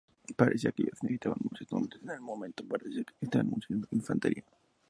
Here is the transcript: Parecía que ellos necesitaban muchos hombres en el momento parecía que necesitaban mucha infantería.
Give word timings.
Parecía 0.35 0.71
que 0.71 0.81
ellos 0.81 0.97
necesitaban 1.03 1.37
muchos 1.43 1.71
hombres 1.73 2.01
en 2.01 2.09
el 2.09 2.21
momento 2.21 2.65
parecía 2.67 3.03
que 3.03 3.13
necesitaban 3.13 3.49
mucha 3.49 3.67
infantería. 3.91 4.43